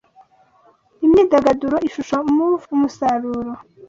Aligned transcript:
Imyidagaduro 1.05 1.77
ishusho 1.87 2.15
Move 2.35 2.63
umusaruro 2.75 3.51